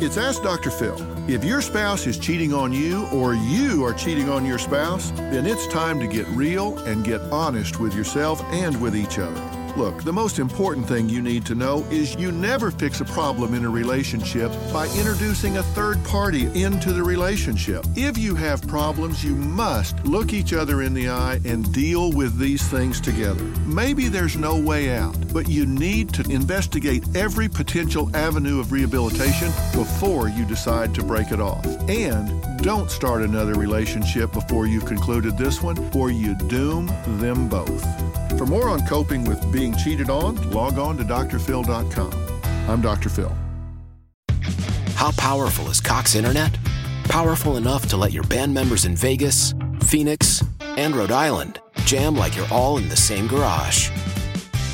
[0.00, 0.70] It's Ask Dr.
[0.70, 0.96] Phil.
[1.28, 5.44] If your spouse is cheating on you or you are cheating on your spouse, then
[5.44, 9.57] it's time to get real and get honest with yourself and with each other.
[9.78, 13.54] Look, the most important thing you need to know is you never fix a problem
[13.54, 17.86] in a relationship by introducing a third party into the relationship.
[17.94, 22.40] If you have problems, you must look each other in the eye and deal with
[22.40, 23.44] these things together.
[23.66, 29.52] Maybe there's no way out, but you need to investigate every potential avenue of rehabilitation
[29.72, 31.64] before you decide to break it off.
[31.88, 36.86] And don't start another relationship before you've concluded this one, or you doom
[37.18, 37.84] them both.
[38.36, 42.12] For more on coping with being cheated on, log on to drphil.com.
[42.68, 43.08] I'm Dr.
[43.08, 43.34] Phil.
[44.94, 46.58] How powerful is Cox Internet?
[47.04, 49.54] Powerful enough to let your band members in Vegas,
[49.84, 50.44] Phoenix,
[50.76, 53.90] and Rhode Island jam like you're all in the same garage.